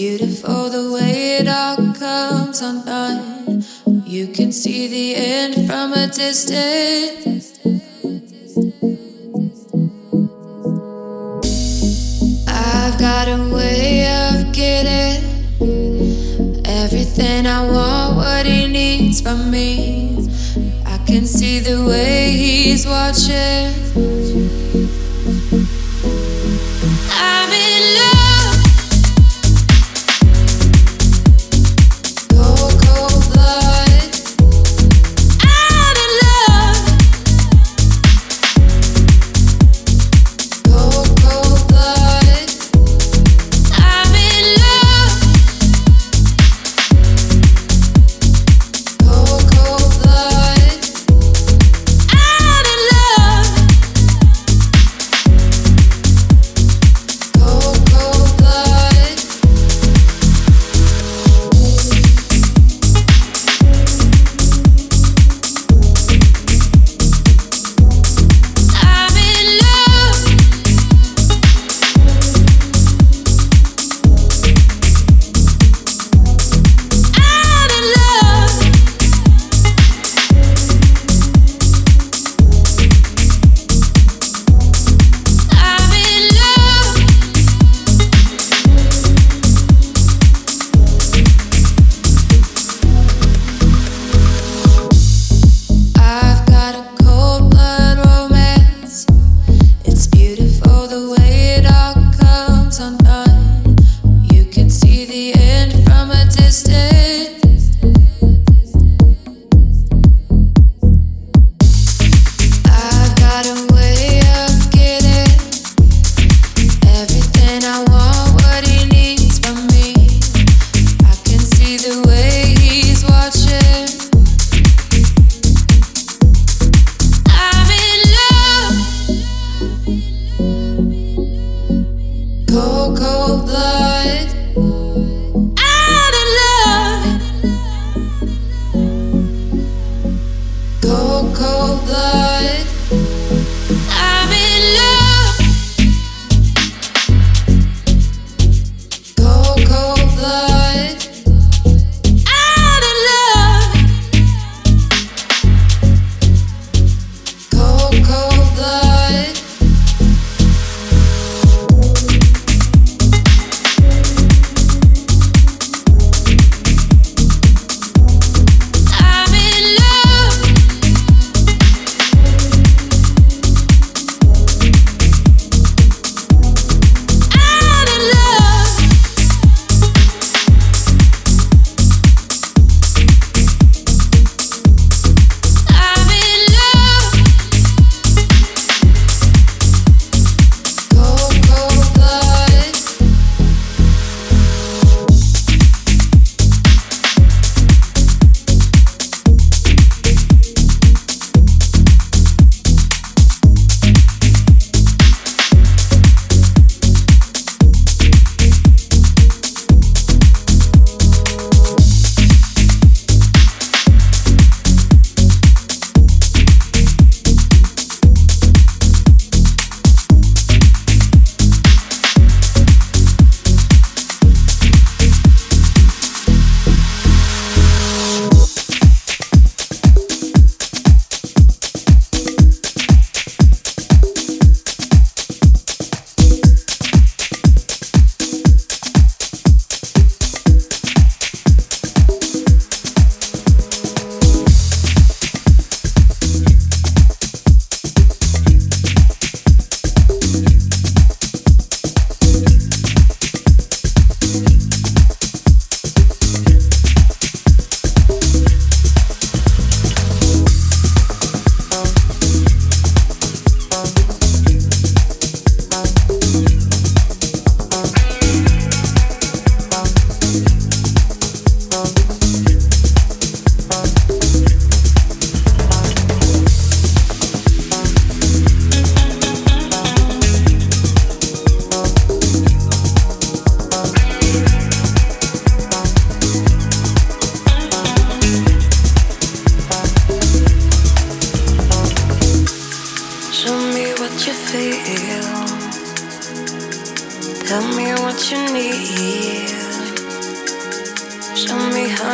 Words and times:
beautiful 0.00 0.70
the 0.70 0.90
way 0.94 1.36
it 1.40 1.46
all 1.46 1.76
comes 1.92 2.62
undone. 2.62 3.62
You 4.06 4.28
can 4.28 4.50
see 4.50 4.88
the 4.88 5.14
end 5.14 5.68
from 5.68 5.92
a 5.92 6.06
distance. 6.06 7.60
I've 12.48 12.98
got 12.98 13.28
a 13.28 13.54
way 13.54 14.08
of 14.24 14.54
getting 14.54 15.20
everything 16.64 17.46
I 17.46 17.60
want, 17.70 18.16
what 18.16 18.46
he 18.46 18.68
needs 18.68 19.20
from 19.20 19.50
me. 19.50 20.30
I 20.86 20.96
can 21.06 21.26
see 21.26 21.58
the 21.58 21.84
way 21.84 22.32
he's 22.32 22.86
watching. 22.86 23.79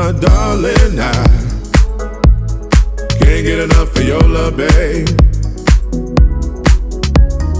My 0.00 0.12
darling, 0.12 0.98
I 0.98 1.12
can't 3.20 3.44
get 3.44 3.58
enough 3.58 3.94
of 3.94 4.02
your 4.02 4.22
love, 4.22 4.56
babe. 4.56 5.06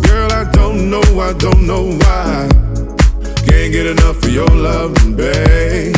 Girl, 0.07 0.33
I 0.33 0.51
don't 0.51 0.89
know, 0.89 1.03
I 1.21 1.35
don't 1.35 1.67
know 1.67 1.93
why. 2.01 2.49
Can't 3.47 3.73
get 3.73 3.85
enough 3.85 4.25
of 4.25 4.33
your 4.33 4.49
love, 4.49 4.95
babe. 5.19 5.95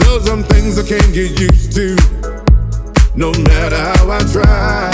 There's 0.00 0.24
some 0.24 0.42
things 0.42 0.80
I 0.80 0.84
can't 0.88 1.14
get 1.14 1.38
used 1.38 1.72
to, 1.76 1.94
no 3.14 3.30
matter 3.30 3.78
how 3.78 4.10
I 4.10 4.18
try. 4.34 4.90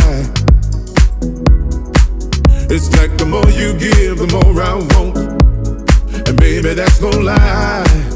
It's 2.68 2.94
like 2.98 3.16
the 3.16 3.24
more 3.26 3.48
you 3.48 3.72
give, 3.78 4.18
the 4.18 4.28
more 4.36 4.62
I 4.62 4.74
want. 4.92 6.28
And 6.28 6.38
baby, 6.38 6.74
that's 6.74 7.00
no 7.00 7.08
lie. 7.08 8.15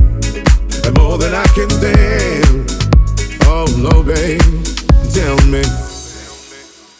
and 0.85 0.97
more 0.97 1.17
than 1.17 1.33
I 1.33 1.45
can 1.53 1.69
stand. 1.69 2.69
Oh 3.45 3.65
no, 3.77 4.03
babe, 4.03 4.39
tell 5.13 5.37
me, 5.47 5.63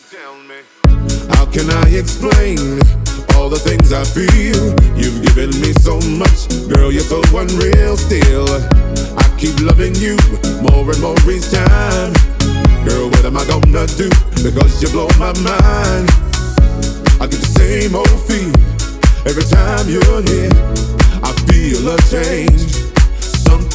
tell 0.10 0.36
me, 0.44 0.60
how 1.36 1.46
can 1.46 1.70
I 1.70 1.90
explain 1.90 2.80
all 3.36 3.50
the 3.50 3.60
things 3.60 3.94
I 3.94 4.04
feel? 4.04 4.76
You've 4.98 5.22
given 5.24 5.50
me 5.62 5.74
so 5.82 6.00
much, 6.18 6.50
girl, 6.70 6.92
you're 6.92 7.02
so 7.02 7.22
unreal. 7.34 7.98
Still, 7.98 8.48
I 9.18 9.26
keep 9.38 9.60
loving 9.62 9.96
you 9.96 10.18
more 10.62 10.86
and 10.90 11.02
more 11.02 11.18
each 11.30 11.50
time. 11.52 12.14
Girl, 12.86 13.10
what 13.10 13.26
am 13.26 13.38
I 13.38 13.46
gonna 13.46 13.88
do? 13.98 14.10
Because 14.44 14.82
you 14.82 14.90
blow 14.90 15.08
my 15.18 15.34
mind. 15.42 16.10
I 17.22 17.28
get 17.30 17.38
the 17.38 17.54
same 17.58 17.96
old 17.96 18.10
feeling 18.26 18.54
every 19.26 19.46
time 19.46 19.88
you're 19.88 20.22
here. 20.26 20.50
I 21.24 21.32
feel 21.46 21.88
a 21.90 21.98
change. 22.10 22.81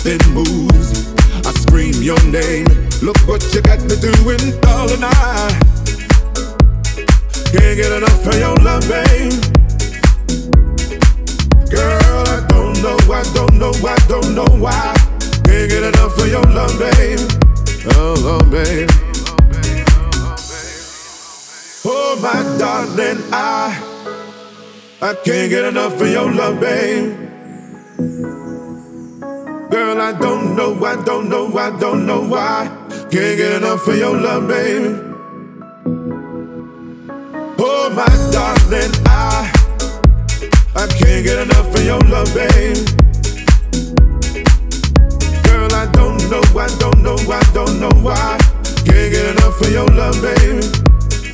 Something 0.06 0.34
moves. 0.34 1.12
I 1.44 1.50
scream 1.62 1.94
your 2.00 2.22
name. 2.26 2.66
Look 3.02 3.18
what 3.26 3.42
you 3.52 3.60
got 3.60 3.82
me 3.82 3.96
doing, 3.98 4.60
darling. 4.60 5.02
I 5.02 5.58
can't 7.50 7.76
get 7.76 7.90
enough 7.90 8.24
of 8.24 8.38
your 8.38 8.54
love, 8.62 8.86
babe. 8.86 9.32
Girl, 11.70 12.22
I 12.30 12.46
don't 12.46 12.80
know, 12.84 12.96
I 13.12 13.24
don't 13.34 13.58
know, 13.58 13.72
I 13.84 13.96
don't 14.06 14.34
know 14.36 14.46
why. 14.62 14.94
Can't 15.44 15.70
get 15.70 15.82
enough 15.82 16.16
of 16.16 16.28
your 16.28 16.46
love, 16.54 16.78
babe. 16.78 17.18
Oh, 17.96 18.14
oh, 18.30 18.48
babe. 18.48 18.88
Oh, 21.84 22.16
my 22.22 22.58
darling, 22.58 23.24
I 23.32 23.74
I 25.02 25.14
can't 25.24 25.50
get 25.50 25.64
enough 25.64 26.00
of 26.00 26.08
your 26.08 26.32
love, 26.32 26.60
babe. 26.60 27.26
Girl, 29.76 30.00
I 30.00 30.12
don't 30.12 30.56
know, 30.56 30.72
I 30.86 30.96
don't 31.04 31.28
know, 31.28 31.54
I 31.54 31.68
don't 31.78 32.06
know 32.06 32.22
why. 32.22 32.66
Can't 33.10 33.36
get 33.36 33.52
enough 33.60 33.86
of 33.86 33.94
your 33.94 34.18
love, 34.18 34.48
baby. 34.48 34.98
Oh, 37.58 37.90
my 37.94 38.08
darling, 38.32 38.92
I 39.04 39.52
I 40.74 40.86
can't 40.86 41.22
get 41.26 41.40
enough 41.42 41.74
of 41.74 41.84
your 41.84 42.00
love, 42.08 42.32
baby. 42.32 42.80
Girl, 45.44 45.70
I 45.74 45.84
don't 45.92 46.24
know, 46.30 46.40
I 46.58 46.68
don't 46.78 47.02
know, 47.02 47.18
I 47.30 47.42
don't 47.52 47.78
know 47.78 47.92
why. 48.00 48.38
Can't 48.86 49.12
get 49.12 49.36
enough 49.36 49.60
of 49.60 49.70
your 49.70 49.88
love, 49.88 50.16
baby. 50.22 50.66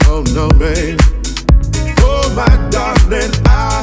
Oh 0.07 0.25
no, 0.35 0.49
babe. 0.59 0.99
Oh 2.01 2.27
my 2.35 2.71
darling, 2.71 3.31
I. 3.47 3.82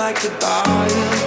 like 0.00 0.22
you're 0.24 0.38
dying 0.38 1.19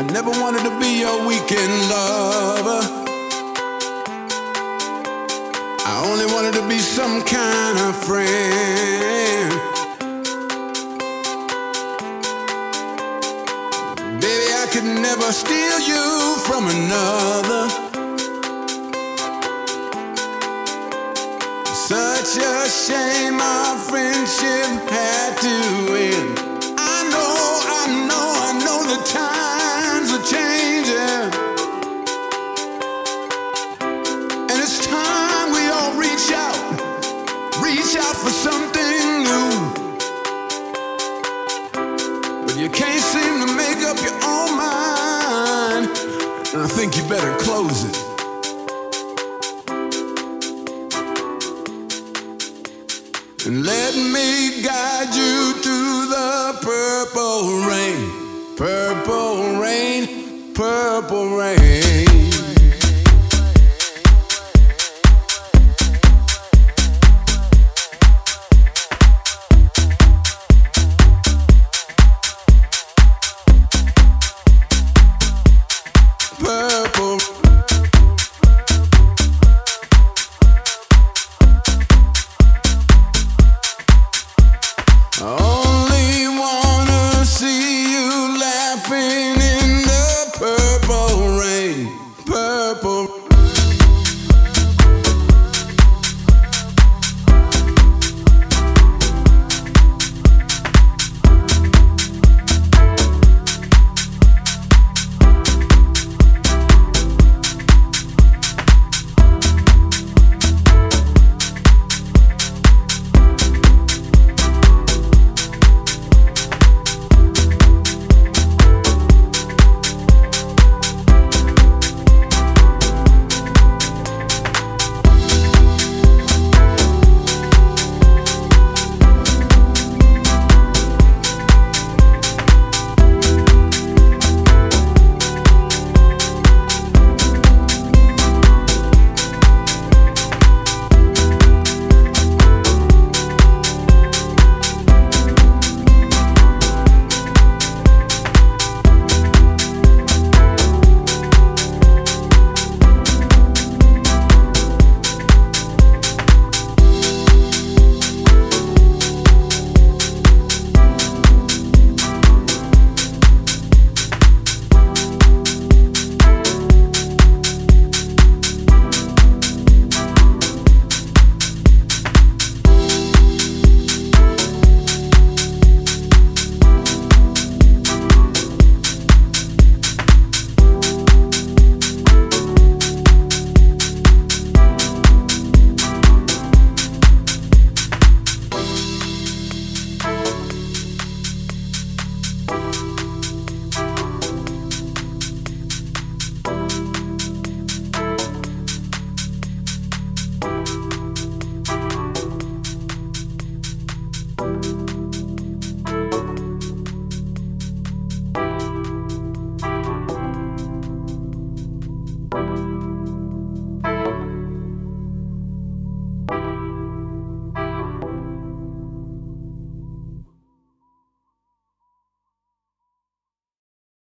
I 0.00 0.02
never 0.04 0.30
wanted 0.30 0.62
to 0.62 0.70
be 0.80 1.00
your 1.00 1.26
weekend 1.26 1.74
lover. 1.90 2.80
I 5.84 6.02
only 6.06 6.24
wanted 6.24 6.54
to 6.54 6.66
be 6.66 6.78
some 6.78 7.22
kind 7.22 7.78
of 7.78 7.94
friend. 8.06 9.50
Baby, 14.22 14.54
I 14.54 14.66
could 14.72 14.84
never 14.84 15.32
steal. 15.32 15.59